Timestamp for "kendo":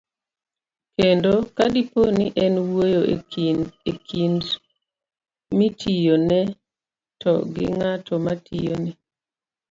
0.95-1.33